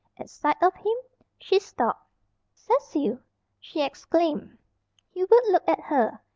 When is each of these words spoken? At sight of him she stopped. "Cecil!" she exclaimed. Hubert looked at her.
At 0.17 0.31
sight 0.31 0.57
of 0.63 0.73
him 0.77 0.95
she 1.37 1.59
stopped. 1.59 2.09
"Cecil!" 2.55 3.19
she 3.59 3.83
exclaimed. 3.83 4.57
Hubert 5.13 5.45
looked 5.49 5.69
at 5.69 5.79
her. 5.79 6.21